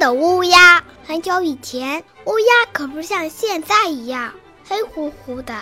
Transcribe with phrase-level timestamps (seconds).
[0.00, 0.82] 的乌鸦。
[1.06, 4.32] 很久以前，乌鸦可不像现在一样
[4.66, 5.54] 黑乎乎的，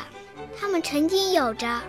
[0.58, 1.80] 它们曾经有着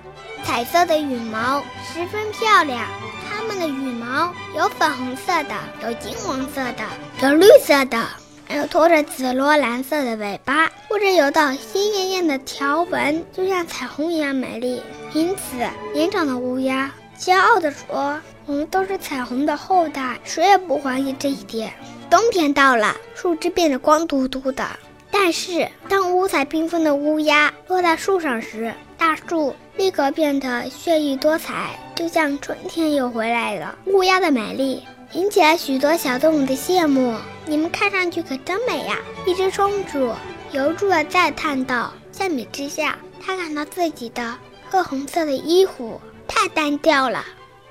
[0.43, 1.61] 彩色的羽毛，
[1.93, 2.87] 十分漂亮。
[3.29, 6.83] 它们的羽毛有粉红色的，有金黄色的，
[7.21, 8.03] 有绿色的，
[8.47, 14.81] 还有拖着紫罗兰色的尾巴，或者有道鲜艳艳的条纹，就像彩虹一样美丽。
[15.13, 15.57] 因此，
[15.93, 21.71] 年长的乌鸦骄傲地说：“我们都是彩虹的后代，谁也不怀疑这一点。”
[22.09, 24.67] 冬天到了，树枝变得光秃秃的。
[25.11, 33.77] 但是，当五彩缤纷的乌鸦落在树上时，大树立刻变得绚丽多彩，就像春天又回来了。
[33.85, 34.83] 乌鸦的美丽
[35.13, 37.15] 引起了许多小动物的羡慕。
[37.45, 38.97] 你们看上去可真美呀！
[39.25, 40.13] 一只松鼠
[40.51, 41.93] 由衷的赞叹道。
[42.11, 44.35] 相比之下，它感到自己的
[44.69, 47.23] 褐红色的衣服太单调了。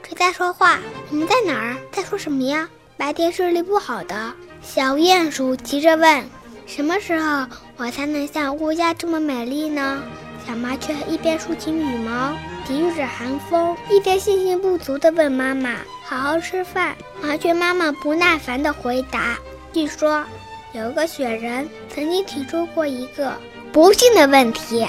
[0.03, 0.79] 谁在说话？
[1.11, 1.77] 你们在哪儿？
[1.93, 2.69] 在说什么呀？
[2.99, 6.25] 白天视力不好的小鼹鼠急着问
[6.67, 7.47] ：“什么时候
[7.77, 10.03] 我才能像乌鸦这么美丽呢？”
[10.45, 12.35] 小麻雀一边竖起羽毛
[12.67, 19.39] 抵御着寒风，一边信心不足地问妈妈：“好好吃饭。”麻雀妈妈不耐烦地回答
[19.73, 20.25] ：“据说
[20.73, 23.33] 有个雪人曾经提出过一个
[23.73, 24.85] 不幸的问题，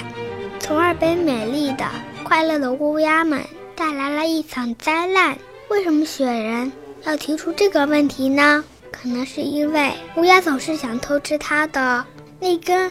[0.58, 1.84] 从而被美丽的、
[2.24, 3.40] 快乐的乌鸦们
[3.76, 5.38] 带来了一场灾难。
[5.68, 6.72] 为什么雪人？”
[7.04, 8.64] 要提出这个问题呢？
[8.90, 12.04] 可能是因为乌鸦总是想偷吃它的
[12.38, 12.90] 那根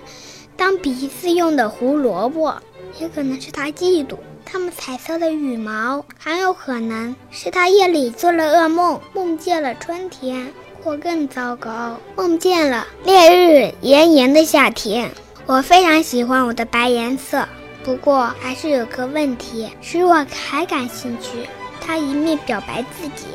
[0.58, 2.56] 当鼻子用的胡萝卜，
[3.00, 10.52] 也可能是它嫉妒它们彩色的羽毛，还有可能是它夜里做了噩梦，梦见了春天，
[10.84, 15.12] 或更糟糕，梦见了烈日炎炎的夏天。
[15.46, 17.48] 我非常喜欢我的白颜色，
[17.84, 21.48] 不过还是有个问题使我还感兴趣。
[21.80, 23.26] 它一面表白自己。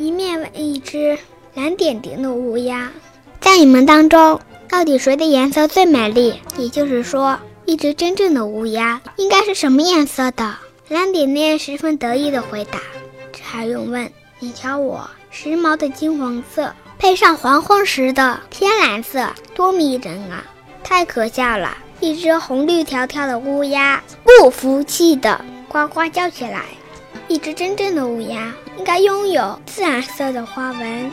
[0.00, 1.18] 一面问一只
[1.52, 2.90] 蓝点点的乌鸦
[3.38, 6.40] ：“在你们当中，到底谁的颜色最美丽？
[6.56, 10.56] 也就是说，一只真正的乌鸦应该是什么颜色的？”
[10.88, 12.78] 蓝点点十分得意地回答
[13.30, 14.10] ：“这还用问？
[14.38, 20.42] 你瞧我时髦的金黄色，配上黄昏时的天蓝色，多迷人啊！
[20.82, 26.64] 太可笑了！”一只红绿条条的乌鸦不服气的呱呱叫起来。
[27.28, 31.10] 一只真正的乌鸦应该拥有自然色的花纹，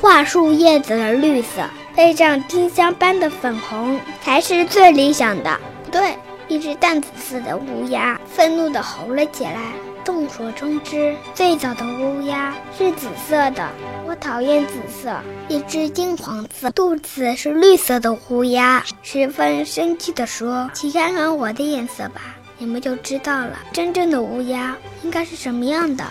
[0.00, 1.62] 桦树叶子的绿色
[1.94, 5.60] 配上丁香般的粉红才是最理想的。
[5.84, 6.16] 不对，
[6.48, 9.72] 一只淡紫色的乌鸦愤怒地吼了起来。
[10.04, 13.68] 众所周知，最早的乌鸦是紫色的，
[14.04, 15.16] 我讨厌紫色。
[15.48, 26.04] 一只金黄色、肚子是绿色的乌鸦十分生气地说：“请看看我的颜色吧。”你们就知道了，真正的乌鸦应该是什么样的。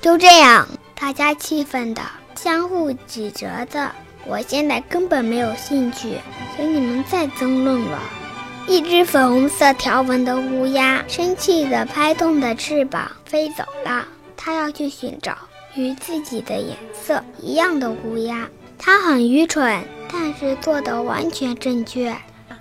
[0.00, 0.66] 就这样，
[0.96, 2.02] 大家气愤的
[2.34, 3.92] 相互指责着。
[4.26, 6.18] 我现在根本没有兴趣
[6.56, 8.00] 和你们再争论了。
[8.66, 14.04] 一只粉红色条纹的乌鸦生气地拍动着翅膀飞走了。
[14.36, 15.38] 它要去寻找
[15.76, 18.48] 与自己的颜色一样的乌鸦。
[18.76, 22.12] 它很愚蠢，但是做的完全正确。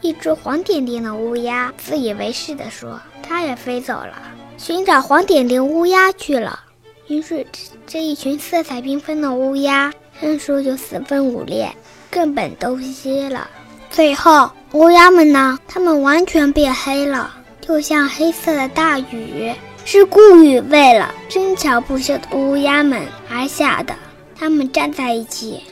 [0.03, 4.21] 一只黄点点的乌鸦自以为是地说：“它也飞走了，
[4.57, 6.59] 寻找黄点点乌鸦去了。”
[7.07, 7.47] 于是，
[7.87, 11.73] 这一群色彩缤纷的乌鸦认输就四分五裂，
[12.11, 13.49] 根本都稀了。
[13.89, 15.57] 最后，乌鸦们呢？
[15.69, 19.53] 它们完全变黑了，就像黑色的大雨，
[19.85, 23.95] 是故意为了争吵不休的乌鸦们而下的。
[24.35, 25.63] 它们站在一起，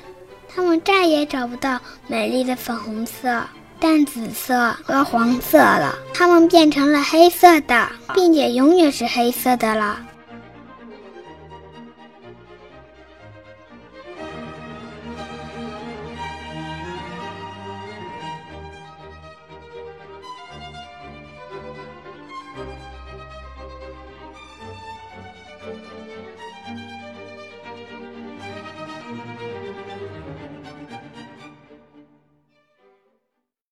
[0.48, 1.78] 它们再也找不到
[2.08, 3.44] 美丽的粉红色。
[3.82, 9.98] 淡紫色和黄色了，它们变成了黑色的，并且永远是黑色的了。